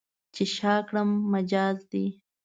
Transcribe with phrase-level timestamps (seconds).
[0.33, 2.05] چې شا کړم، مجاز دی.